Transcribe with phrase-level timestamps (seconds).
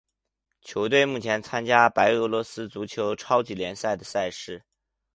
[0.63, 4.63] 球队目前参加白俄罗斯足球超级联赛的赛事。